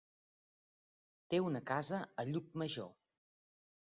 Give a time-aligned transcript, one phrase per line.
[1.33, 2.91] Té una casa a Llucmajor.